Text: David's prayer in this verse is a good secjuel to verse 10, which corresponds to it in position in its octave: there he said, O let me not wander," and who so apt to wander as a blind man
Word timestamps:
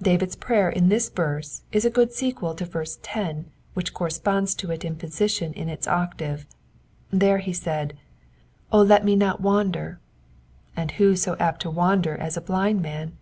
David's 0.00 0.36
prayer 0.36 0.70
in 0.70 0.88
this 0.88 1.08
verse 1.08 1.62
is 1.72 1.84
a 1.84 1.90
good 1.90 2.10
secjuel 2.12 2.56
to 2.58 2.64
verse 2.64 3.00
10, 3.02 3.46
which 3.72 3.92
corresponds 3.92 4.54
to 4.54 4.70
it 4.70 4.84
in 4.84 4.94
position 4.94 5.52
in 5.52 5.68
its 5.68 5.88
octave: 5.88 6.46
there 7.10 7.38
he 7.38 7.52
said, 7.52 7.98
O 8.70 8.82
let 8.82 9.04
me 9.04 9.16
not 9.16 9.40
wander," 9.40 9.98
and 10.76 10.92
who 10.92 11.16
so 11.16 11.34
apt 11.40 11.62
to 11.62 11.72
wander 11.72 12.16
as 12.16 12.36
a 12.36 12.40
blind 12.40 12.82
man 12.82 13.16